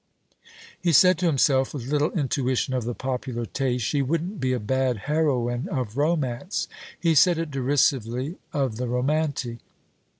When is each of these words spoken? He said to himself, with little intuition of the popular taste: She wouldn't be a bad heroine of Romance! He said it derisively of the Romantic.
He 0.81 0.93
said 0.93 1.19
to 1.19 1.27
himself, 1.27 1.75
with 1.75 1.85
little 1.85 2.09
intuition 2.13 2.73
of 2.73 2.85
the 2.85 2.95
popular 2.95 3.45
taste: 3.45 3.85
She 3.85 4.01
wouldn't 4.01 4.39
be 4.39 4.51
a 4.51 4.59
bad 4.59 4.97
heroine 5.05 5.69
of 5.69 5.95
Romance! 5.95 6.67
He 6.99 7.13
said 7.13 7.37
it 7.37 7.51
derisively 7.51 8.37
of 8.51 8.77
the 8.77 8.87
Romantic. 8.87 9.59